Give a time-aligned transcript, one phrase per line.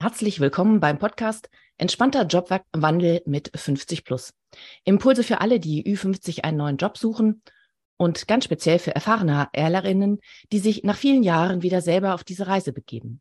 [0.00, 4.32] Herzlich willkommen beim Podcast Entspannter Jobwandel mit 50 plus.
[4.84, 7.42] Impulse für alle, die Ü50 einen neuen Job suchen
[7.96, 10.20] und ganz speziell für erfahrene Erlerinnen,
[10.52, 13.20] die sich nach vielen Jahren wieder selber auf diese Reise begeben.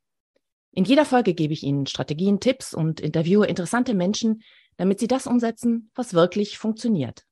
[0.72, 4.44] In jeder Folge gebe ich Ihnen Strategien, Tipps und interviewe interessante Menschen,
[4.76, 7.24] damit Sie das umsetzen, was wirklich funktioniert.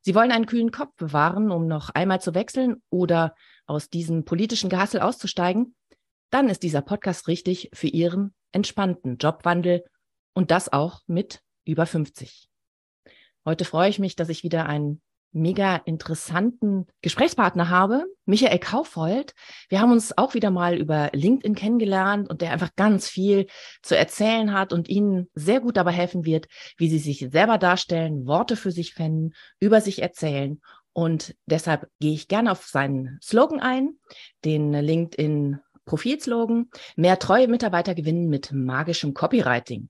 [0.00, 4.70] Sie wollen einen kühlen Kopf bewahren, um noch einmal zu wechseln oder aus diesem politischen
[4.70, 5.76] Gehassel auszusteigen,
[6.32, 9.84] dann ist dieser Podcast richtig für Ihren entspannten Jobwandel
[10.34, 12.48] und das auch mit über 50.
[13.44, 15.02] Heute freue ich mich, dass ich wieder einen
[15.32, 19.34] mega interessanten Gesprächspartner habe, Michael Kaufold.
[19.68, 23.46] Wir haben uns auch wieder mal über LinkedIn kennengelernt und der einfach ganz viel
[23.82, 26.46] zu erzählen hat und Ihnen sehr gut dabei helfen wird,
[26.76, 30.60] wie Sie sich selber darstellen, Worte für sich finden, über sich erzählen.
[30.94, 33.98] Und deshalb gehe ich gerne auf seinen Slogan ein,
[34.44, 39.88] den LinkedIn Profilslogan, mehr treue Mitarbeiter gewinnen mit magischem Copywriting.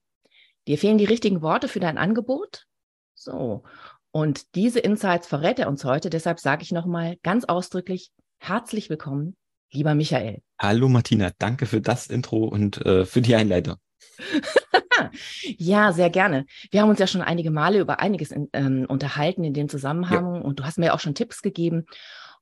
[0.68, 2.66] Dir fehlen die richtigen Worte für dein Angebot?
[3.14, 3.64] So.
[4.10, 6.10] Und diese Insights verrät er uns heute.
[6.10, 9.36] Deshalb sage ich nochmal ganz ausdrücklich herzlich willkommen,
[9.70, 10.42] lieber Michael.
[10.60, 13.76] Hallo Martina, danke für das Intro und äh, für die Einleitung.
[15.58, 16.46] ja, sehr gerne.
[16.70, 20.34] Wir haben uns ja schon einige Male über einiges in, ähm, unterhalten in dem Zusammenhang
[20.34, 20.40] ja.
[20.40, 21.86] und du hast mir auch schon Tipps gegeben.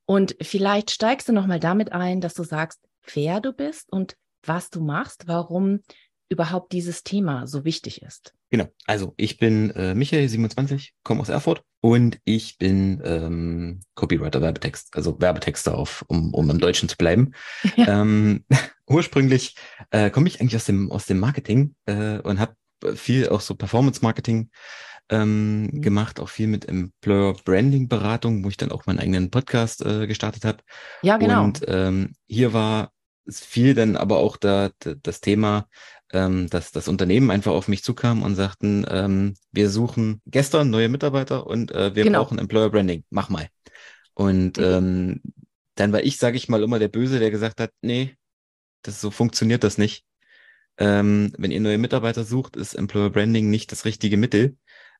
[0.06, 2.80] Und vielleicht steigst du nochmal damit ein, dass du sagst,
[3.14, 5.80] wer du bist und was du machst, warum
[6.28, 8.34] überhaupt dieses Thema so wichtig ist.
[8.50, 14.40] Genau, also ich bin äh, Michael, 27, komme aus Erfurt und ich bin ähm, Copywriter,
[14.40, 17.32] Werbetext, also Werbetexter auf, um, um im Deutschen zu bleiben.
[17.76, 17.86] Ja.
[18.00, 18.44] Ähm,
[18.88, 19.56] ursprünglich
[19.90, 22.54] äh, komme ich eigentlich aus dem, aus dem Marketing äh, und habe
[22.94, 24.50] viel auch so Performance-Marketing
[25.10, 25.82] ähm, mhm.
[25.82, 30.06] gemacht, auch viel mit Employer Branding Beratung, wo ich dann auch meinen eigenen Podcast äh,
[30.06, 30.58] gestartet habe.
[31.02, 31.44] Ja, genau.
[31.44, 32.92] Und ähm, hier war
[33.26, 35.66] es viel dann aber auch da, da das Thema,
[36.12, 40.88] ähm, dass das Unternehmen einfach auf mich zukam und sagten, ähm, wir suchen gestern neue
[40.88, 42.22] Mitarbeiter und äh, wir genau.
[42.22, 43.48] brauchen Employer Branding, mach mal.
[44.14, 44.64] Und mhm.
[44.64, 45.20] ähm,
[45.74, 48.16] dann war ich, sage ich mal, immer der Böse, der gesagt hat, nee,
[48.82, 50.04] das so funktioniert das nicht.
[50.78, 54.56] Ähm, wenn ihr neue Mitarbeiter sucht, ist Employer Branding nicht das richtige Mittel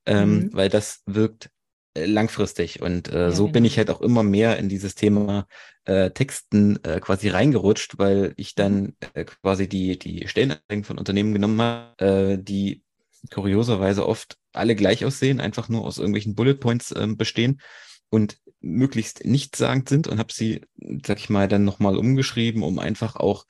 [0.07, 0.51] ähm, mhm.
[0.53, 1.51] weil das wirkt
[1.95, 2.83] äh, langfristig.
[2.83, 3.53] Und äh, ja, so genau.
[3.53, 5.47] bin ich halt auch immer mehr in dieses Thema
[5.85, 8.95] äh, Texten äh, quasi reingerutscht, weil ich dann mhm.
[9.15, 12.83] äh, quasi die, die Stellenanzeigen von Unternehmen genommen habe, äh, die
[13.31, 17.61] kurioserweise oft alle gleich aussehen, einfach nur aus irgendwelchen Bullet Points äh, bestehen
[18.09, 20.63] und möglichst nichtssagend sind und habe sie,
[21.05, 23.47] sag ich mal, dann nochmal umgeschrieben, um einfach auch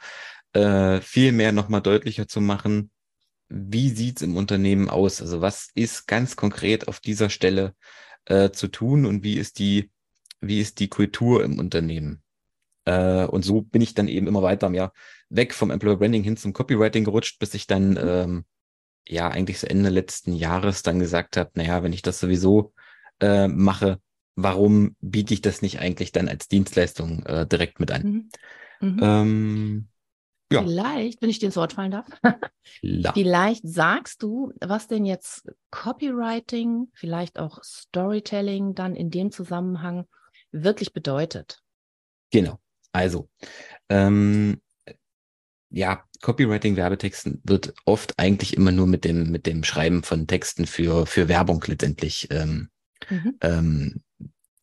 [0.53, 2.91] viel mehr nochmal deutlicher zu machen,
[3.51, 5.21] wie sieht's im Unternehmen aus?
[5.21, 7.75] Also was ist ganz konkret auf dieser Stelle
[8.27, 9.91] äh, zu tun und wie ist die,
[10.41, 12.23] wie ist die Kultur im Unternehmen?
[12.85, 14.93] Äh, und so bin ich dann eben immer weiter ja,
[15.29, 18.45] weg vom Employer Branding hin zum Copywriting gerutscht, bis ich dann ähm,
[19.07, 22.73] ja eigentlich so Ende letzten Jahres dann gesagt habe, naja, wenn ich das sowieso
[23.21, 24.01] äh, mache,
[24.37, 28.03] warum biete ich das nicht eigentlich dann als Dienstleistung äh, direkt mit an?
[28.03, 28.29] Mhm.
[28.81, 29.01] Mhm.
[29.03, 29.89] Ähm,
[30.53, 30.63] ja.
[30.63, 32.07] Vielleicht, wenn ich dir ins Wort fallen darf,
[33.15, 40.07] vielleicht sagst du, was denn jetzt Copywriting, vielleicht auch Storytelling dann in dem Zusammenhang
[40.53, 41.63] wirklich bedeutet.
[42.31, 42.59] Genau.
[42.93, 43.29] Also,
[43.89, 44.61] ähm,
[45.71, 50.67] ja, Copywriting, Werbetexten wird oft eigentlich immer nur mit dem, mit dem Schreiben von Texten
[50.67, 52.71] für, für Werbung letztendlich ähm,
[53.09, 53.37] mhm.
[53.41, 54.03] ähm,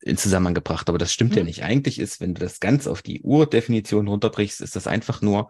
[0.00, 0.88] in Zusammenhang gebracht.
[0.88, 1.38] Aber das stimmt mhm.
[1.38, 1.62] ja nicht.
[1.64, 5.48] Eigentlich ist, wenn du das ganz auf die Urdefinition runterbrichst, ist das einfach nur,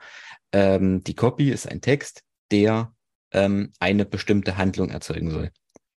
[0.52, 2.94] ähm, die Copy ist ein Text, der
[3.32, 5.50] ähm, eine bestimmte Handlung erzeugen soll.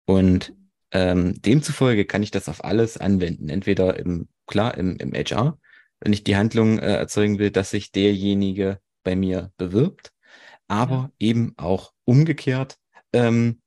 [0.06, 0.54] Und
[0.90, 3.48] ähm, demzufolge kann ich das auf alles anwenden.
[3.48, 5.58] Entweder im, klar, im, im HR,
[6.00, 10.12] wenn ich die Handlung äh, erzeugen will, dass sich derjenige bei mir bewirbt,
[10.66, 11.12] aber ja.
[11.18, 12.78] eben auch umgekehrt
[13.12, 13.60] ähm,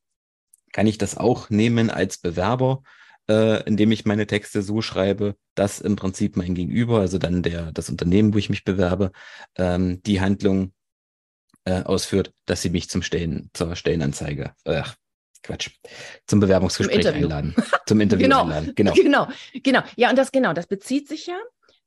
[0.71, 2.83] kann ich das auch nehmen als Bewerber
[3.31, 7.71] äh, indem ich meine Texte so schreibe, dass im Prinzip mein Gegenüber, also dann der,
[7.71, 9.11] das Unternehmen, wo ich mich bewerbe,
[9.55, 10.73] ähm, die Handlung
[11.63, 14.83] äh, ausführt, dass sie mich zum Stellen, zur Stellenanzeige, äh,
[15.43, 15.69] Quatsch,
[16.27, 17.55] zum Bewerbungsgespräch zum einladen.
[17.85, 18.73] Zum Interview genau, einladen.
[18.75, 18.93] Genau.
[18.93, 19.27] Genau,
[19.63, 19.81] genau.
[19.95, 21.39] Ja, und das genau, das bezieht sich ja,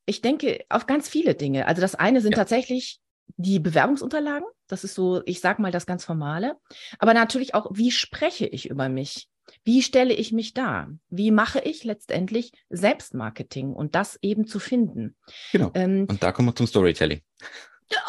[0.07, 1.67] ich denke, auf ganz viele Dinge.
[1.67, 2.37] Also das eine sind ja.
[2.37, 2.99] tatsächlich
[3.37, 4.47] die Bewerbungsunterlagen.
[4.67, 6.57] Das ist so, ich sag mal, das ganz Formale.
[6.99, 9.29] Aber natürlich auch, wie spreche ich über mich?
[9.65, 10.89] Wie stelle ich mich dar?
[11.09, 15.15] Wie mache ich letztendlich Selbstmarketing und das eben zu finden?
[15.51, 15.71] Genau.
[15.73, 17.21] Ähm, und da kommen wir zum Storytelling.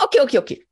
[0.02, 0.66] Okay, okay, okay.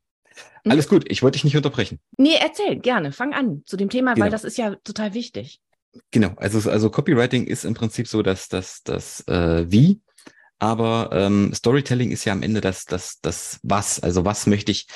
[0.63, 0.71] Mhm.
[0.71, 1.99] Alles gut, ich wollte dich nicht unterbrechen.
[2.17, 4.25] Nee, erzähl, gerne, fang an zu dem Thema, genau.
[4.25, 5.59] weil das ist ja total wichtig.
[6.11, 10.01] Genau, also, also Copywriting ist im Prinzip so, dass das, das äh, Wie,
[10.59, 13.99] aber ähm, Storytelling ist ja am Ende das, das, das Was.
[13.99, 14.87] Also was möchte ich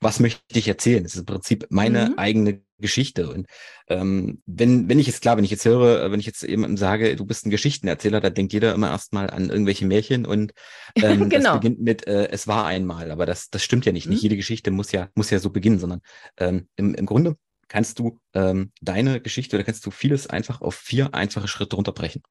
[0.00, 1.02] was möchte ich erzählen?
[1.02, 2.18] Das ist im Prinzip meine mhm.
[2.18, 3.28] eigene Geschichte.
[3.28, 3.46] Und
[3.88, 7.16] ähm, wenn, wenn ich jetzt, klar, wenn ich jetzt höre, wenn ich jetzt jemandem sage,
[7.16, 10.52] du bist ein Geschichtenerzähler, da denkt jeder immer erstmal an irgendwelche Märchen und
[10.94, 11.52] ähm, genau.
[11.52, 14.06] das beginnt mit äh, es war einmal, aber das, das stimmt ja nicht.
[14.06, 14.12] Mhm.
[14.12, 16.00] Nicht jede Geschichte muss ja, muss ja so beginnen, sondern
[16.36, 17.36] ähm, im, im Grunde
[17.66, 22.22] kannst du ähm, deine Geschichte oder kannst du vieles einfach auf vier einfache Schritte runterbrechen.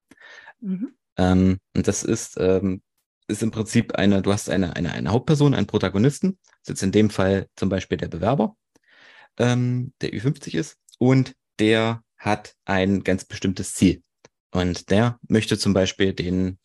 [0.62, 0.94] Mhm.
[1.18, 2.81] Ähm, und das ist, ähm,
[3.28, 6.84] ist im Prinzip eine, du hast eine, eine, eine Hauptperson, einen Protagonisten, das ist jetzt
[6.84, 8.56] in dem Fall zum Beispiel der Bewerber,
[9.38, 10.78] ähm, der Ü50 ist.
[11.00, 14.02] Und der hat ein ganz bestimmtes Ziel.
[14.52, 16.58] Und der möchte zum Beispiel den,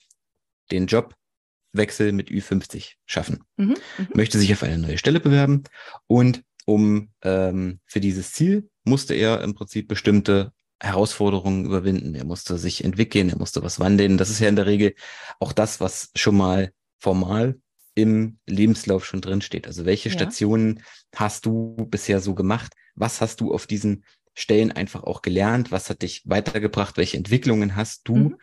[0.70, 5.64] den Jobwechsel mit Ü50 schaffen, mhm, mhm, möchte sich auf eine neue Stelle bewerben.
[6.06, 12.14] Und um ähm, für dieses Ziel musste er im Prinzip bestimmte Herausforderungen überwinden.
[12.16, 14.18] Er musste sich entwickeln, er musste was wandeln.
[14.18, 14.94] Das ist ja in der Regel
[15.38, 17.56] auch das, was schon mal formal
[17.94, 19.66] im Lebenslauf schon drin steht.
[19.68, 20.14] Also welche ja.
[20.14, 20.82] Stationen
[21.14, 22.72] hast du bisher so gemacht?
[22.96, 25.70] Was hast du auf diesen Stellen einfach auch gelernt?
[25.70, 26.96] Was hat dich weitergebracht?
[26.96, 28.38] Welche Entwicklungen hast du mhm.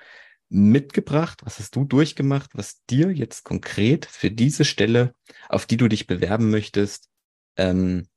[0.48, 1.42] mitgebracht?
[1.44, 5.14] Was hast du durchgemacht, was dir jetzt konkret für diese Stelle,
[5.50, 7.10] auf die du dich bewerben möchtest,
[7.58, 8.08] ähm,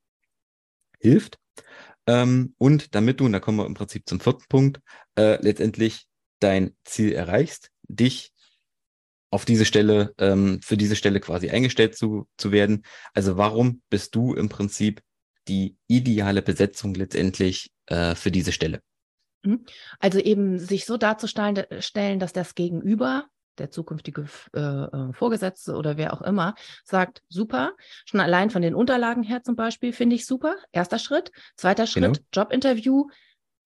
[1.01, 1.39] hilft?
[2.07, 4.81] Ähm, und damit du, und da kommen wir im Prinzip zum vierten Punkt,
[5.17, 6.07] äh, letztendlich
[6.41, 8.33] dein Ziel erreichst, dich
[9.31, 12.85] auf diese Stelle, ähm, für diese Stelle quasi eingestellt zu, zu werden.
[13.15, 15.01] Also warum bist du im Prinzip
[15.49, 18.81] die ideale Besetzung letztendlich äh, für diese Stelle?
[19.43, 19.65] Mhm.
[19.99, 23.27] Also eben sich so darzustellen, stellen, dass das Gegenüber
[23.59, 26.55] der zukünftige äh, äh, Vorgesetzte oder wer auch immer,
[26.85, 27.73] sagt, super,
[28.05, 30.57] schon allein von den Unterlagen her zum Beispiel finde ich super.
[30.73, 31.31] Erster Schritt.
[31.57, 32.19] Zweiter Schritt, genau.
[32.33, 33.09] Jobinterview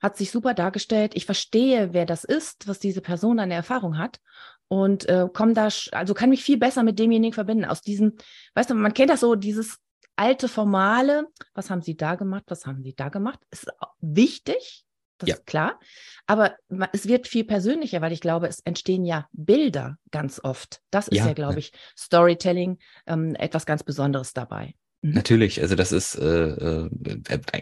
[0.00, 1.12] hat sich super dargestellt.
[1.14, 4.20] Ich verstehe, wer das ist, was diese Person an Erfahrung hat
[4.68, 7.64] und äh, komme da, also kann mich viel besser mit demjenigen verbinden.
[7.64, 8.14] Aus diesem,
[8.54, 9.78] weißt du, man kennt das so, dieses
[10.16, 13.68] alte Formale, was haben Sie da gemacht, was haben Sie da gemacht, ist
[14.00, 14.85] wichtig,
[15.18, 15.34] das ja.
[15.36, 15.78] ist klar.
[16.26, 16.56] Aber
[16.92, 20.80] es wird viel persönlicher, weil ich glaube, es entstehen ja Bilder ganz oft.
[20.90, 24.74] Das ist ja, ja glaube ich, Storytelling ähm, etwas ganz Besonderes dabei.
[25.02, 25.12] Mhm.
[25.12, 26.90] Natürlich, also das ist äh, äh,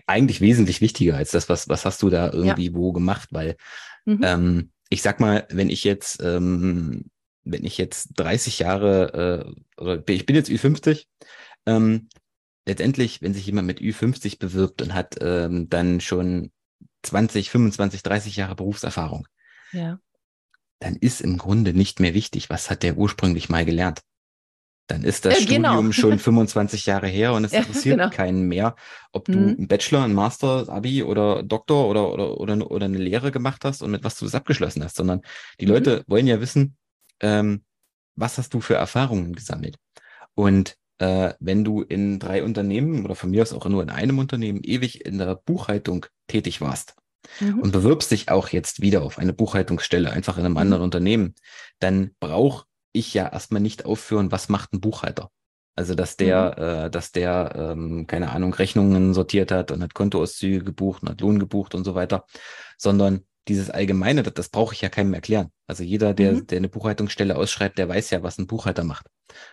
[0.07, 2.75] eigentlich wesentlich wichtiger als das, was, was hast du da irgendwie ja.
[2.75, 3.57] wo gemacht, weil
[4.05, 4.21] mhm.
[4.23, 7.05] ähm, ich sag mal, wenn ich jetzt, ähm,
[7.45, 9.47] wenn ich jetzt 30 Jahre
[9.79, 11.07] äh, oder ich bin jetzt Ü50,
[11.67, 12.09] ähm,
[12.67, 16.51] letztendlich, wenn sich jemand mit Ü50 bewirbt und hat ähm, dann schon
[17.05, 19.27] 20, 25, 30 Jahre Berufserfahrung,
[19.73, 19.99] ja.
[20.81, 24.01] dann ist im Grunde nicht mehr wichtig, was hat der ursprünglich mal gelernt.
[24.87, 25.73] Dann ist das ja, genau.
[25.73, 28.11] Studium schon 25 Jahre her und es ja, interessiert genau.
[28.11, 28.77] keinen mehr,
[29.13, 29.49] ob du mhm.
[29.49, 33.83] einen Bachelor, einen Master, Abi oder Doktor oder, oder, oder, oder eine Lehre gemacht hast
[33.83, 35.23] und mit was du es abgeschlossen hast, sondern
[35.59, 35.73] die mhm.
[35.73, 36.77] Leute wollen ja wissen,
[37.21, 37.65] ähm,
[38.15, 39.77] was hast du für Erfahrungen gesammelt?
[40.35, 44.19] Und äh, wenn du in drei Unternehmen oder von mir aus auch nur in einem
[44.19, 46.95] Unternehmen ewig in der Buchhaltung tätig warst
[47.41, 47.61] mhm.
[47.61, 50.59] und bewirbst dich auch jetzt wieder auf eine Buchhaltungsstelle, einfach in einem mhm.
[50.59, 51.35] anderen Unternehmen,
[51.81, 55.31] dann brauche ich ja erstmal nicht aufführen, was macht ein Buchhalter.
[55.77, 56.87] Also dass der, mhm.
[56.87, 61.21] äh, dass der, ähm, keine Ahnung, Rechnungen sortiert hat und hat Kontoauszüge gebucht und hat
[61.21, 62.25] Lohn gebucht und so weiter,
[62.79, 65.51] sondern dieses Allgemeine, das, das brauche ich ja keinem erklären.
[65.67, 66.47] Also jeder, der, mhm.
[66.47, 69.07] der eine Buchhaltungsstelle ausschreibt, der weiß ja, was ein Buchhalter macht.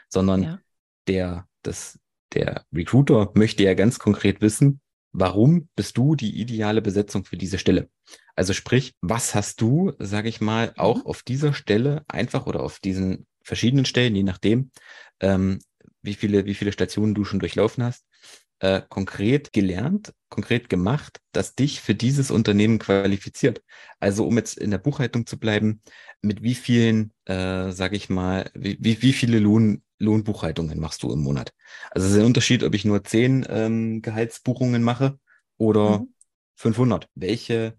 [0.07, 0.59] Sondern ja
[1.07, 1.99] der, das,
[2.33, 4.81] der Recruiter möchte ja ganz konkret wissen,
[5.11, 7.89] warum bist du die ideale Besetzung für diese Stelle?
[8.35, 11.05] Also sprich, was hast du, sage ich mal, auch mhm.
[11.05, 14.71] auf dieser Stelle einfach oder auf diesen verschiedenen Stellen, je nachdem,
[15.19, 15.59] ähm,
[16.01, 18.05] wie viele, wie viele Stationen du schon durchlaufen hast,
[18.59, 23.61] äh, konkret gelernt, konkret gemacht, dass dich für dieses Unternehmen qualifiziert.
[23.99, 25.81] Also um jetzt in der Buchhaltung zu bleiben,
[26.21, 31.11] mit wie vielen, äh, sage ich mal, wie, wie, wie viele Lohn, Lohnbuchhaltungen machst du
[31.11, 31.53] im Monat?
[31.91, 35.17] Also es ist ein Unterschied, ob ich nur zehn ähm, Gehaltsbuchungen mache
[35.57, 36.13] oder mhm.
[36.55, 37.07] 500.
[37.15, 37.77] Welche,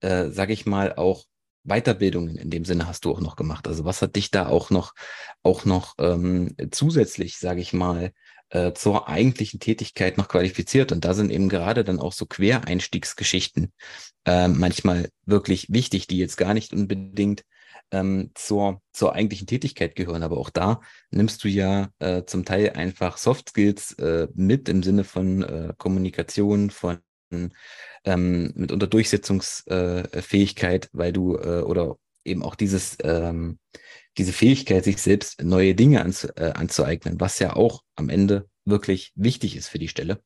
[0.00, 1.26] äh, sage ich mal, auch
[1.64, 3.68] Weiterbildungen in dem Sinne hast du auch noch gemacht?
[3.68, 4.94] Also was hat dich da auch noch,
[5.42, 8.12] auch noch ähm, zusätzlich, sage ich mal,
[8.50, 10.92] äh, zur eigentlichen Tätigkeit noch qualifiziert?
[10.92, 13.72] Und da sind eben gerade dann auch so Quereinstiegsgeschichten
[14.24, 17.44] äh, manchmal wirklich wichtig, die jetzt gar nicht unbedingt
[17.92, 20.24] ähm, zur, zur eigentlichen Tätigkeit gehören.
[20.24, 20.80] Aber auch da
[21.10, 25.72] nimmst du ja äh, zum Teil einfach Soft Skills äh, mit im Sinne von äh,
[25.78, 26.98] Kommunikation, von
[28.04, 33.58] ähm, mitunter Durchsetzungsfähigkeit, weil du äh, oder eben auch dieses ähm,
[34.18, 39.12] diese Fähigkeit, sich selbst neue Dinge anzu, äh, anzueignen, was ja auch am Ende wirklich
[39.14, 40.22] wichtig ist für die Stelle.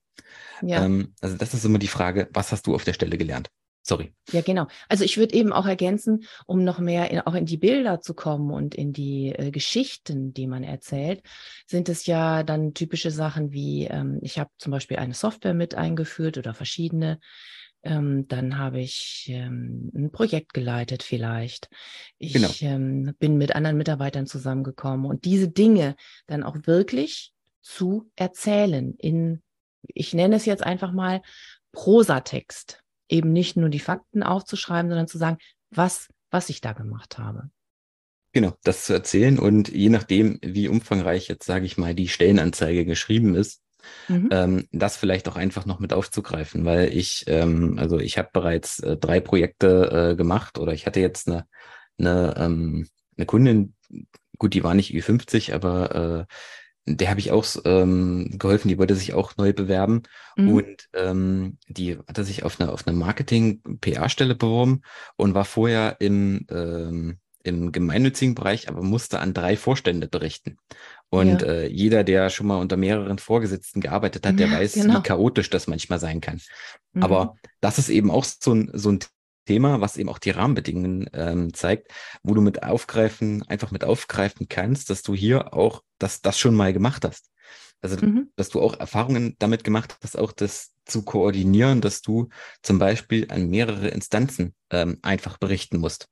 [0.63, 0.85] Ja.
[0.85, 3.49] Ähm, also das ist immer die Frage, was hast du auf der Stelle gelernt?
[3.89, 4.13] Sorry.
[4.33, 4.67] Ja, genau.
[4.89, 8.15] Also ich würde eben auch ergänzen, um noch mehr in, auch in die Bilder zu
[8.15, 11.23] kommen und in die äh, Geschichten, die man erzählt,
[11.69, 15.77] sind es ja dann typische Sachen wie, ähm, ich habe zum Beispiel eine Software mit
[15.77, 17.21] eingeführt oder verschiedene.
[17.85, 21.69] Ähm, dann habe ich ähm, ein Projekt geleitet vielleicht.
[22.19, 22.51] Ich genau.
[22.63, 25.95] Ähm, bin mit anderen Mitarbeitern zusammengekommen und diese Dinge
[26.27, 29.45] dann auch wirklich zu erzählen in,
[29.87, 31.23] ich nenne es jetzt einfach mal
[31.71, 35.39] Prosatext eben nicht nur die Fakten aufzuschreiben, sondern zu sagen,
[35.71, 37.51] was, was ich da gemacht habe.
[38.33, 42.85] Genau, das zu erzählen und je nachdem, wie umfangreich jetzt, sage ich mal, die Stellenanzeige
[42.85, 43.63] geschrieben ist,
[44.09, 44.29] mhm.
[44.31, 48.81] ähm, das vielleicht auch einfach noch mit aufzugreifen, weil ich, ähm, also ich habe bereits
[48.81, 51.47] äh, drei Projekte äh, gemacht oder ich hatte jetzt eine,
[51.99, 53.75] eine, ähm, eine Kundin,
[54.39, 56.35] gut, die war nicht Ü50, aber äh,
[56.87, 60.05] der habe ich auch ähm, geholfen, die wollte sich auch neu bewerben
[60.37, 60.53] mhm.
[60.53, 64.83] und ähm, die hatte sich auf eine, auf eine Marketing-PR-Stelle beworben
[65.17, 70.59] und war vorher im, ähm, im gemeinnützigen Bereich, aber musste an drei Vorstände berichten.
[71.09, 71.49] Und ja.
[71.49, 74.99] äh, jeder, der schon mal unter mehreren Vorgesetzten gearbeitet hat, der ja, weiß, genau.
[74.99, 76.41] wie chaotisch das manchmal sein kann.
[76.93, 77.03] Mhm.
[77.03, 79.01] Aber das ist eben auch so ein, so ein
[79.47, 84.49] Thema, was eben auch die Rahmenbedingungen ähm, zeigt, wo du mit aufgreifen, einfach mit aufgreifen
[84.49, 87.31] kannst, dass du hier auch das, das schon mal gemacht hast.
[87.83, 88.31] Also, mhm.
[88.37, 92.29] dass du auch Erfahrungen damit gemacht hast, auch das zu koordinieren, dass du
[92.63, 96.09] zum Beispiel an mehrere Instanzen ähm, einfach berichten musst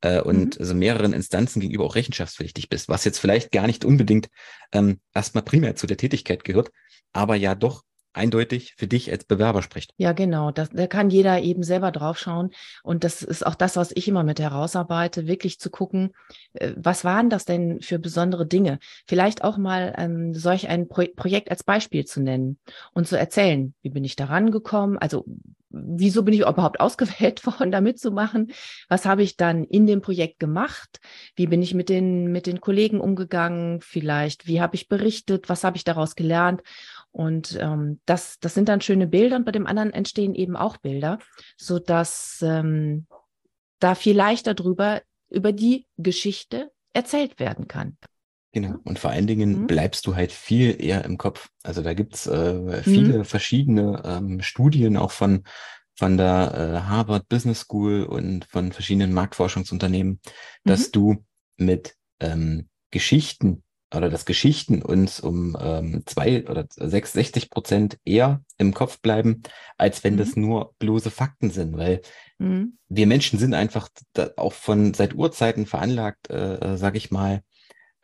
[0.00, 0.60] äh, und mhm.
[0.60, 4.28] also mehreren Instanzen gegenüber auch rechenschaftspflichtig bist, was jetzt vielleicht gar nicht unbedingt
[4.72, 6.70] ähm, erstmal primär zu der Tätigkeit gehört,
[7.12, 7.84] aber ja doch
[8.18, 9.94] eindeutig für dich als Bewerber spricht.
[9.96, 10.50] Ja, genau.
[10.50, 12.50] Das, da kann jeder eben selber draufschauen.
[12.82, 16.10] Und das ist auch das, was ich immer mit herausarbeite, wirklich zu gucken,
[16.54, 18.78] äh, was waren das denn für besondere Dinge?
[19.06, 22.58] Vielleicht auch mal ähm, solch ein Pro Projekt als Beispiel zu nennen
[22.92, 24.98] und zu erzählen, wie bin ich da rangekommen?
[24.98, 25.24] Also
[25.70, 28.52] wieso bin ich überhaupt ausgewählt worden, da mitzumachen?
[28.88, 31.00] Was habe ich dann in dem Projekt gemacht?
[31.36, 33.80] Wie bin ich mit den, mit den Kollegen umgegangen?
[33.80, 35.48] Vielleicht, wie habe ich berichtet?
[35.48, 36.62] Was habe ich daraus gelernt?
[37.10, 40.76] Und ähm, das, das sind dann schöne Bilder und bei dem anderen entstehen eben auch
[40.76, 41.18] Bilder,
[41.56, 43.06] so dass ähm,
[43.78, 47.96] da viel leichter drüber über die Geschichte erzählt werden kann.
[48.52, 48.76] Genau.
[48.84, 49.66] Und vor allen Dingen mhm.
[49.66, 51.48] bleibst du halt viel eher im Kopf.
[51.62, 53.24] Also da gibt's äh, viele mhm.
[53.24, 55.44] verschiedene ähm, Studien auch von,
[55.94, 60.20] von der äh, Harvard Business School und von verschiedenen Marktforschungsunternehmen,
[60.64, 60.92] dass mhm.
[60.92, 61.24] du
[61.56, 63.62] mit ähm, Geschichten
[63.94, 69.42] oder dass Geschichten uns um ähm, zwei oder sechs, 60 Prozent eher im Kopf bleiben,
[69.78, 70.18] als wenn mhm.
[70.18, 72.02] das nur bloße Fakten sind, weil
[72.38, 72.78] mhm.
[72.88, 73.88] wir Menschen sind einfach
[74.36, 77.42] auch von seit Urzeiten veranlagt, äh, äh sage ich mal,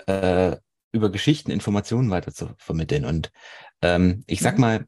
[0.07, 0.57] äh,
[0.93, 3.05] über Geschichten Informationen weiter zu vermitteln.
[3.05, 3.31] Und
[3.83, 4.61] ähm, ich sag mhm.
[4.61, 4.87] mal,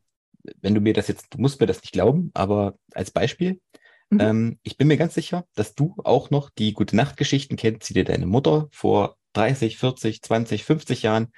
[0.61, 3.61] wenn du mir das jetzt, du musst mir das nicht glauben, aber als Beispiel,
[4.09, 4.21] mhm.
[4.21, 7.95] ähm, ich bin mir ganz sicher, dass du auch noch die gute Nachtgeschichten kennst, die
[7.95, 11.29] dir deine Mutter vor 30, 40, 20, 50 Jahren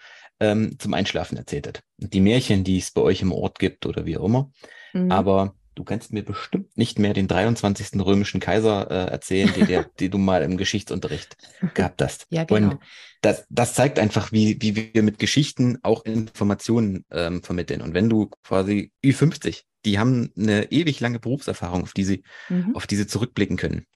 [0.40, 1.83] ähm, zum Einschlafen erzählt hat.
[1.97, 4.50] Die Märchen, die es bei euch im Ort gibt oder wie auch immer.
[4.93, 5.11] Mhm.
[5.11, 8.00] Aber du kannst mir bestimmt nicht mehr den 23.
[8.00, 11.37] römischen Kaiser äh, erzählen, den, der, den du mal im Geschichtsunterricht
[11.75, 12.26] gehabt hast.
[12.31, 12.73] Ja, genau.
[12.73, 12.81] Und
[13.21, 17.81] das, das zeigt einfach, wie, wie wir mit Geschichten auch Informationen ähm, vermitteln.
[17.81, 22.75] Und wenn du quasi Ü50, die haben eine ewig lange Berufserfahrung, auf die sie, mhm.
[22.75, 23.87] auf die sie zurückblicken können.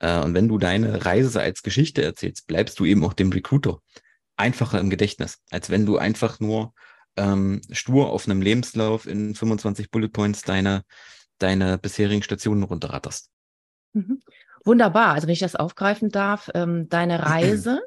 [0.00, 3.78] Äh, und wenn du deine Reise als Geschichte erzählst, bleibst du eben auch dem Recruiter
[4.36, 6.72] einfacher im Gedächtnis, als wenn du einfach nur
[7.16, 10.84] ähm, stur auf einem Lebenslauf in 25 Bullet Points deine,
[11.38, 13.30] deine bisherigen Stationen runterratterst.
[13.92, 14.20] Mhm.
[14.64, 15.14] Wunderbar.
[15.14, 17.80] Also wenn ich das aufgreifen darf, ähm, deine Reise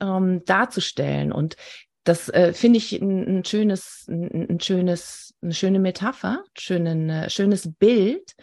[0.00, 1.32] ähm, darzustellen.
[1.32, 1.56] Und
[2.04, 7.30] das äh, finde ich ein, ein schönes, ein, ein, schönes, eine schöne Metapher, schönen, äh,
[7.30, 8.34] schönes Bild.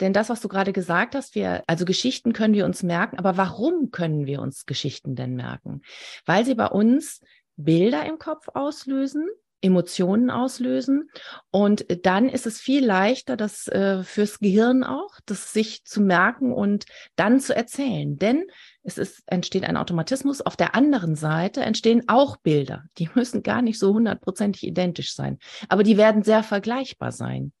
[0.00, 3.36] Denn das, was du gerade gesagt hast, wir, also Geschichten können wir uns merken, aber
[3.36, 5.82] warum können wir uns Geschichten denn merken?
[6.26, 7.20] Weil sie bei uns
[7.56, 9.28] Bilder im Kopf auslösen,
[9.60, 11.10] Emotionen auslösen.
[11.50, 16.52] Und dann ist es viel leichter, das äh, fürs Gehirn auch, das sich zu merken
[16.52, 16.86] und
[17.16, 18.16] dann zu erzählen.
[18.18, 18.44] Denn
[18.88, 20.40] es ist, entsteht ein Automatismus.
[20.40, 22.84] Auf der anderen Seite entstehen auch Bilder.
[22.98, 27.52] Die müssen gar nicht so hundertprozentig identisch sein, aber die werden sehr vergleichbar sein.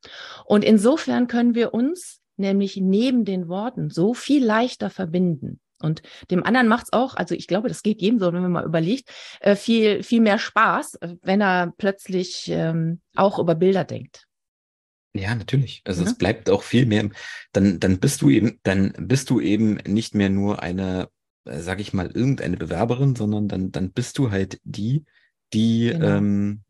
[0.44, 5.60] Und insofern können wir uns nämlich neben den Worten so viel leichter verbinden.
[5.80, 8.50] Und dem anderen macht es auch, also ich glaube, das geht jedem so, wenn man
[8.50, 13.84] mal überlegt, äh, viel, viel mehr Spaß, äh, wenn er plötzlich ähm, auch über Bilder
[13.84, 14.28] denkt.
[15.14, 15.82] Ja, natürlich.
[15.84, 16.10] Also ja.
[16.10, 17.08] es bleibt auch viel mehr,
[17.52, 21.08] dann, dann bist du eben, dann bist du eben nicht mehr nur eine,
[21.48, 25.04] äh, sag ich mal, irgendeine Bewerberin, sondern dann, dann bist du halt die,
[25.52, 26.06] die, genau.
[26.06, 26.62] ähm,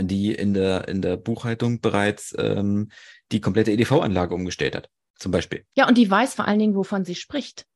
[0.00, 2.90] die in der, in der Buchhaltung bereits ähm,
[3.32, 4.88] die komplette EDV-Anlage umgestellt hat.
[5.18, 5.64] zum Beispiel.
[5.74, 7.66] Ja, und die weiß vor allen Dingen, wovon sie spricht.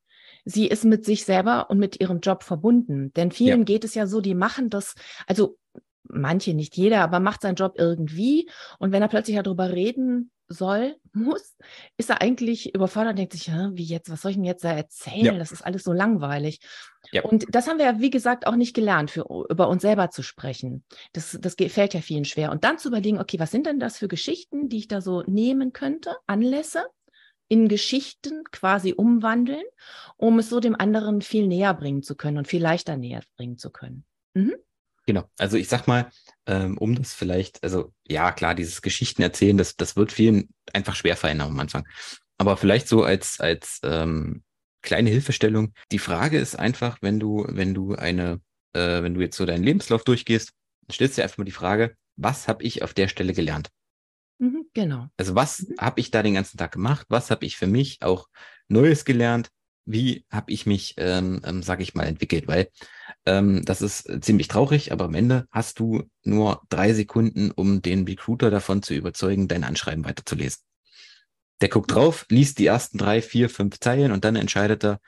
[0.44, 3.12] Sie ist mit sich selber und mit ihrem Job verbunden.
[3.14, 3.64] Denn vielen ja.
[3.64, 4.94] geht es ja so, die machen das,
[5.26, 5.56] also
[6.12, 8.48] manche, nicht jeder, aber macht seinen Job irgendwie.
[8.78, 11.56] Und wenn er plötzlich darüber reden soll, muss,
[11.96, 14.72] ist er eigentlich überfordert und denkt sich, wie jetzt, was soll ich denn jetzt da
[14.72, 15.24] erzählen?
[15.34, 15.38] Ja.
[15.38, 16.60] Das ist alles so langweilig.
[17.10, 17.22] Ja.
[17.22, 20.22] Und das haben wir ja, wie gesagt, auch nicht gelernt, für, über uns selber zu
[20.22, 20.84] sprechen.
[21.12, 22.50] Das, das fällt ja vielen schwer.
[22.50, 25.22] Und dann zu überlegen, okay, was sind denn das für Geschichten, die ich da so
[25.26, 26.84] nehmen könnte, Anlässe,
[27.48, 29.64] in Geschichten quasi umwandeln,
[30.16, 33.58] um es so dem anderen viel näher bringen zu können und viel leichter näher bringen
[33.58, 34.06] zu können.
[34.32, 34.54] Mhm.
[35.06, 36.10] Genau, also ich sag mal,
[36.46, 40.94] ähm, um das vielleicht, also ja, klar, dieses Geschichten erzählen, das, das wird vielen einfach
[40.94, 41.86] schwer fallen am Anfang.
[42.38, 44.42] Aber vielleicht so als, als ähm,
[44.82, 45.72] kleine Hilfestellung.
[45.90, 48.40] Die Frage ist einfach, wenn du, wenn du eine,
[48.74, 50.52] äh, wenn du jetzt so deinen Lebenslauf durchgehst,
[50.90, 53.70] stellst du dir einfach mal die Frage, was habe ich auf der Stelle gelernt?
[54.38, 55.08] Mhm, genau.
[55.16, 55.76] Also was mhm.
[55.78, 57.06] habe ich da den ganzen Tag gemacht?
[57.08, 58.28] Was habe ich für mich auch
[58.68, 59.50] Neues gelernt?
[59.84, 62.46] Wie habe ich mich, ähm, ähm, sage ich mal, entwickelt?
[62.46, 62.68] Weil
[63.26, 68.04] ähm, das ist ziemlich traurig, aber am Ende hast du nur drei Sekunden, um den
[68.04, 70.62] Recruiter davon zu überzeugen, dein Anschreiben weiterzulesen.
[71.60, 75.00] Der guckt drauf, liest die ersten drei, vier, fünf Zeilen und dann entscheidet er,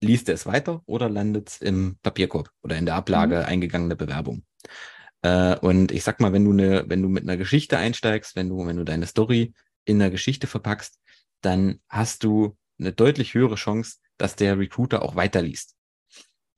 [0.00, 3.44] liest er es weiter oder landet es im Papierkorb oder in der Ablage mhm.
[3.44, 4.44] eingegangene Bewerbung.
[5.22, 8.48] Äh, und ich sag mal, wenn du eine, wenn du mit einer Geschichte einsteigst, wenn
[8.48, 10.98] du, wenn du deine Story in der Geschichte verpackst,
[11.40, 15.74] dann hast du eine deutlich höhere Chance, dass der Recruiter auch weiterliest.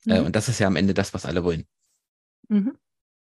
[0.06, 0.26] Äh, mhm.
[0.26, 1.66] und das ist ja am Ende das, was alle wollen.
[2.48, 2.76] Mhm.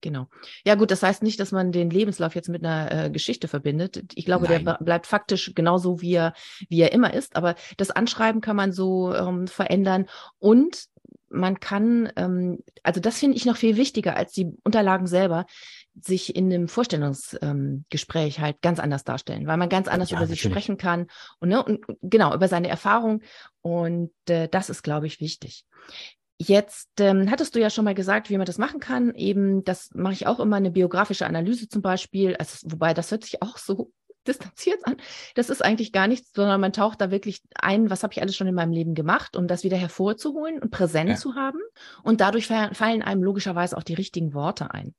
[0.01, 0.27] Genau.
[0.63, 4.03] Ja gut, das heißt nicht, dass man den Lebenslauf jetzt mit einer äh, Geschichte verbindet.
[4.13, 4.63] Ich glaube, Nein.
[4.63, 6.33] der bleibt faktisch genauso, wie er,
[6.69, 7.35] wie er immer ist.
[7.35, 10.05] Aber das Anschreiben kann man so ähm, verändern
[10.37, 10.85] und
[11.29, 15.45] man kann, ähm, also das finde ich noch viel wichtiger als die Unterlagen selber,
[16.01, 20.27] sich in einem Vorstellungsgespräch ähm, halt ganz anders darstellen, weil man ganz anders ja, über
[20.27, 21.07] sich sprechen kann
[21.39, 23.21] und, ne, und genau über seine Erfahrung.
[23.61, 25.65] Und äh, das ist, glaube ich, wichtig.
[26.37, 29.15] Jetzt ähm, hattest du ja schon mal gesagt, wie man das machen kann.
[29.15, 32.35] Eben, das mache ich auch immer eine biografische Analyse zum Beispiel.
[32.35, 33.91] Also, wobei das hört sich auch so
[34.27, 34.97] distanziert an.
[35.35, 38.35] Das ist eigentlich gar nichts, sondern man taucht da wirklich ein, was habe ich alles
[38.35, 41.15] schon in meinem Leben gemacht, um das wieder hervorzuholen und präsent ja.
[41.15, 41.59] zu haben.
[42.03, 44.93] Und dadurch fallen einem logischerweise auch die richtigen Worte ein.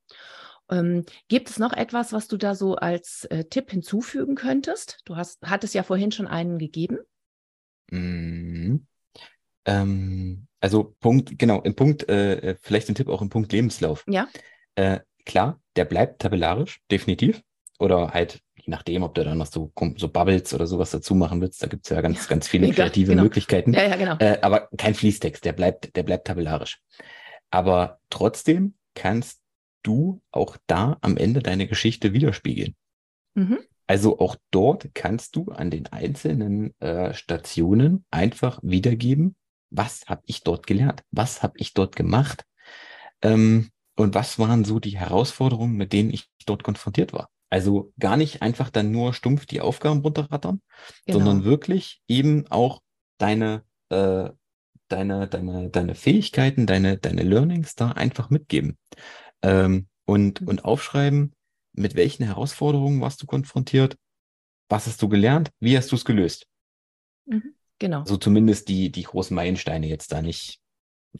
[0.69, 4.99] Ähm, gibt es noch etwas, was du da so als äh, Tipp hinzufügen könntest?
[5.05, 6.99] Du hast, hattest ja vorhin schon einen gegeben.
[7.89, 8.85] Mhm.
[9.65, 14.03] Ähm, also Punkt, genau, im Punkt, äh, vielleicht ein Tipp auch im Punkt Lebenslauf.
[14.07, 14.27] Ja.
[14.75, 17.41] Äh, klar, der bleibt tabellarisch, definitiv.
[17.79, 21.41] Oder halt, je nachdem, ob du dann noch so, so Bubbles oder sowas dazu machen
[21.41, 23.23] willst, da gibt's ja ganz, ja, ganz viele mega, kreative genau.
[23.23, 23.73] Möglichkeiten.
[23.73, 24.17] Ja, ja, genau.
[24.17, 26.81] Äh, aber kein Fließtext, der bleibt, der bleibt tabellarisch.
[27.51, 29.41] Aber trotzdem kannst
[29.83, 32.75] du auch da am Ende deine Geschichte widerspiegeln.
[33.35, 33.59] Mhm.
[33.87, 39.35] Also auch dort kannst du an den einzelnen äh, Stationen einfach wiedergeben,
[39.69, 42.43] was habe ich dort gelernt, was habe ich dort gemacht
[43.21, 47.29] ähm, und was waren so die Herausforderungen, mit denen ich dort konfrontiert war.
[47.49, 50.61] Also gar nicht einfach dann nur stumpf die Aufgaben runterrattern,
[51.05, 51.19] genau.
[51.19, 52.81] sondern wirklich eben auch
[53.17, 54.29] deine, äh,
[54.89, 58.77] deine, deine, deine Fähigkeiten, deine, deine Learnings da einfach mitgeben
[59.41, 60.47] ähm, und, mhm.
[60.47, 61.33] und aufschreiben,
[61.73, 63.97] mit welchen Herausforderungen warst du konfrontiert,
[64.69, 66.47] was hast du gelernt, wie hast du es gelöst.
[67.25, 67.53] Mhm.
[67.79, 68.03] Genau.
[68.05, 70.59] So zumindest die, die großen Meilensteine jetzt da nicht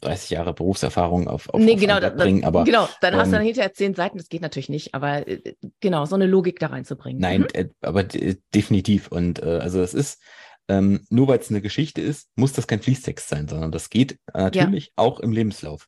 [0.02, 2.44] 30 Jahre Berufserfahrung auf, auf, nee, auf genau, da, bringen.
[2.44, 5.28] Aber, genau, dann ähm, hast du dann hinterher zehn Seiten, das geht natürlich nicht, aber
[5.28, 7.22] äh, genau, so eine Logik da reinzubringen.
[7.22, 7.48] Nein, mhm.
[7.54, 9.08] äh, aber definitiv.
[9.12, 10.22] Und äh, also es ist,
[10.68, 14.20] ähm, nur weil es eine Geschichte ist, muss das kein Fließtext sein, sondern das geht
[14.34, 14.92] natürlich ja.
[14.98, 15.88] auch im Lebenslauf.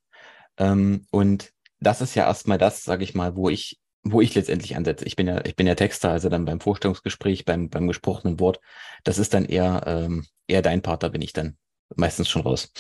[0.58, 4.76] Ähm, und das ist ja erstmal das, sage ich mal, wo ich, wo ich letztendlich
[4.76, 5.06] ansetze.
[5.06, 8.60] Ich bin ja, ich bin ja Texter, also dann beim Vorstellungsgespräch, beim, beim gesprochenen Wort,
[9.04, 11.58] das ist dann eher, ähm, eher dein Part, da bin ich dann
[11.96, 12.72] meistens schon raus.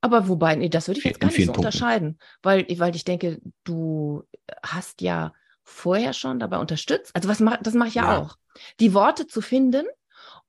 [0.00, 1.66] Aber wobei, nee, das würde ich jetzt gar nicht so Punkten.
[1.66, 4.24] unterscheiden, weil, weil ich denke, du
[4.62, 5.32] hast ja
[5.64, 7.10] vorher schon dabei unterstützt.
[7.14, 8.36] Also was mach, das mache ich ja, ja, auch.
[8.78, 9.84] Die Worte zu finden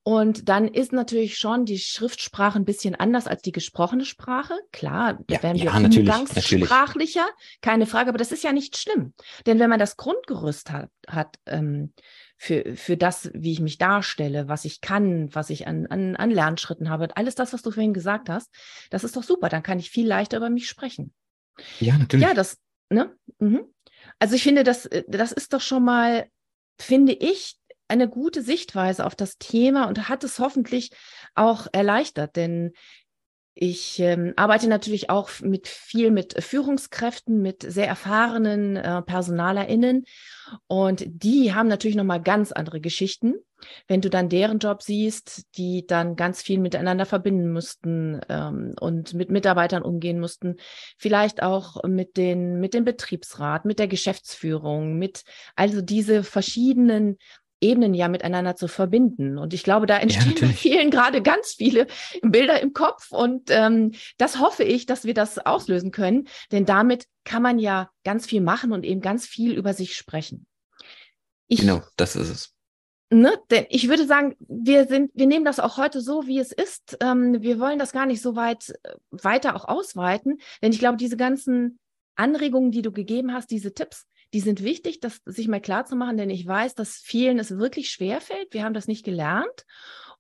[0.08, 4.54] und dann ist natürlich schon die Schriftsprache ein bisschen anders als die gesprochene Sprache.
[4.72, 7.28] Klar, da ja, werden wir ja, umgangssprachlicher,
[7.62, 9.14] keine Frage, aber das ist ja nicht schlimm.
[9.46, 11.92] Denn wenn man das Grundgerüst hat, hat ähm,
[12.38, 16.32] für, für das, wie ich mich darstelle, was ich kann, was ich an, an, an
[16.32, 18.50] Lernschritten habe, alles das, was du vorhin gesagt hast,
[18.90, 19.50] das ist doch super.
[19.50, 21.14] Dann kann ich viel leichter über mich sprechen.
[21.82, 22.26] Ja, natürlich.
[22.26, 23.14] Ja, das, ne?
[23.40, 23.66] Mhm.
[24.20, 26.28] Also ich finde, das, das ist doch schon mal,
[26.80, 30.92] finde ich, eine gute Sichtweise auf das Thema und hat es hoffentlich
[31.36, 32.74] auch erleichtert, denn
[33.60, 40.06] Ich ähm, arbeite natürlich auch mit viel mit Führungskräften, mit sehr erfahrenen äh, PersonalerInnen.
[40.68, 43.34] Und die haben natürlich nochmal ganz andere Geschichten.
[43.88, 49.16] Wenn du dann deren Job siehst, die dann ganz viel miteinander verbinden mussten ähm, und
[49.16, 50.58] mit Mitarbeitern umgehen mussten,
[51.00, 55.24] vielleicht auch mit den, mit dem Betriebsrat, mit der Geschäftsführung, mit
[55.56, 57.18] also diese verschiedenen
[57.60, 59.38] Ebenen ja miteinander zu verbinden.
[59.38, 61.88] Und ich glaube, da entstehen ja, vielen gerade ganz viele
[62.22, 63.12] Bilder im Kopf.
[63.12, 66.28] Und ähm, das hoffe ich, dass wir das auslösen können.
[66.52, 70.46] Denn damit kann man ja ganz viel machen und eben ganz viel über sich sprechen.
[71.48, 72.54] Ich, genau, das ist es.
[73.10, 76.52] Ne, denn ich würde sagen, wir sind, wir nehmen das auch heute so, wie es
[76.52, 76.98] ist.
[77.00, 80.98] Ähm, wir wollen das gar nicht so weit äh, weiter auch ausweiten, denn ich glaube,
[80.98, 81.80] diese ganzen
[82.18, 85.96] Anregungen, die du gegeben hast, diese Tipps, die sind wichtig, das sich mal klar zu
[85.96, 88.54] machen, denn ich weiß, dass vielen es wirklich schwer fällt.
[88.54, 89.66] Wir haben das nicht gelernt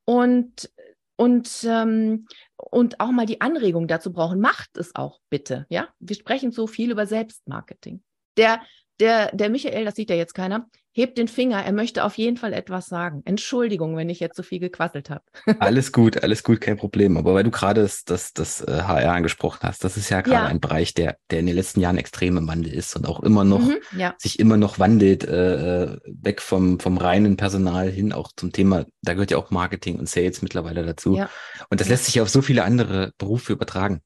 [0.06, 0.72] und
[1.17, 4.39] und ähm, und auch mal die Anregung dazu brauchen.
[4.39, 5.89] Macht es auch bitte, ja?
[6.00, 8.04] Wir sprechen so viel über Selbstmarketing.
[8.38, 8.62] Der
[9.00, 12.38] der der Michael, das sieht ja jetzt keiner, hebt den Finger, er möchte auf jeden
[12.38, 13.21] Fall etwas sagen.
[13.23, 15.21] Entschuldigung, wenn ich jetzt so viel gequasselt habe.
[15.60, 17.17] alles gut, alles gut, kein Problem.
[17.17, 20.45] Aber weil du gerade das, das, das HR äh, angesprochen hast, das ist ja gerade
[20.45, 20.47] ja.
[20.47, 23.43] ein Bereich, der, der in den letzten Jahren extrem im Wandel ist und auch immer
[23.43, 24.15] noch, mhm, ja.
[24.17, 28.88] sich immer noch wandelt, äh, äh, weg vom, vom reinen Personal hin auch zum Thema,
[29.03, 31.15] da gehört ja auch Marketing und Sales mittlerweile dazu.
[31.15, 31.29] Ja.
[31.69, 34.01] Und das lässt sich auf so viele andere Berufe übertragen.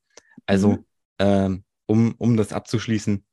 [0.46, 0.86] Also, mhm.
[1.20, 3.24] ähm, um, um das abzuschließen,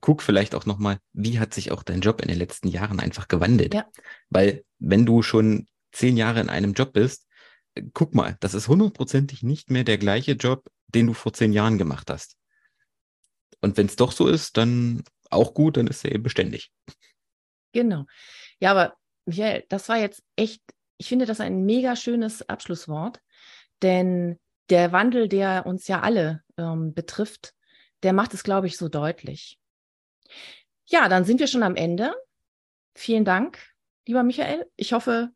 [0.00, 3.28] guck vielleicht auch nochmal, wie hat sich auch dein Job in den letzten Jahren einfach
[3.28, 3.74] gewandelt?
[3.74, 3.86] Ja.
[4.30, 7.26] Weil wenn du schon zehn Jahre in einem Job bist,
[7.74, 11.52] äh, guck mal, das ist hundertprozentig nicht mehr der gleiche Job, den du vor zehn
[11.52, 12.36] Jahren gemacht hast.
[13.60, 16.72] Und wenn es doch so ist, dann auch gut, dann ist er eben beständig.
[17.72, 18.06] Genau.
[18.60, 20.62] Ja, aber Michael, das war jetzt echt,
[20.98, 23.20] ich finde das ein mega schönes Abschlusswort,
[23.82, 27.54] denn der Wandel, der uns ja alle ähm, betrifft,
[28.02, 29.58] der macht es, glaube ich, so deutlich.
[30.86, 32.14] Ja, dann sind wir schon am Ende.
[32.94, 33.58] Vielen Dank,
[34.06, 34.66] lieber Michael.
[34.76, 35.30] Ich hoffe,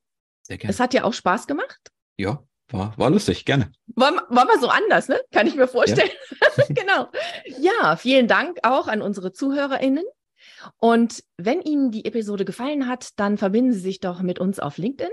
[0.49, 1.91] es hat dir auch Spaß gemacht.
[2.17, 3.73] Ja, war, war lustig, gerne.
[3.95, 5.21] War, war mal so anders, ne?
[5.33, 6.11] Kann ich mir vorstellen.
[6.41, 6.65] Ja.
[6.69, 7.09] genau.
[7.61, 10.05] Ja, vielen Dank auch an unsere ZuhörerInnen.
[10.79, 14.79] Und wenn Ihnen die Episode gefallen hat, dann verbinden Sie sich doch mit uns auf
[14.79, 15.13] LinkedIn.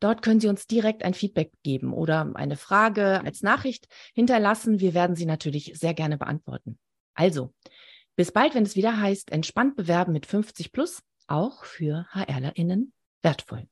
[0.00, 4.80] Dort können Sie uns direkt ein Feedback geben oder eine Frage als Nachricht hinterlassen.
[4.80, 6.78] Wir werden sie natürlich sehr gerne beantworten.
[7.14, 7.54] Also,
[8.22, 13.66] bis bald, wenn es wieder heißt, entspannt bewerben mit 50 plus, auch für HRlerInnen wertvoll.